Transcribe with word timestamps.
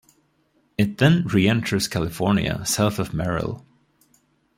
It 0.79 0.97
then 0.97 1.27
re-enters 1.27 1.87
California 1.87 2.65
south 2.65 2.97
of 2.97 3.13
Merrill. 3.13 3.63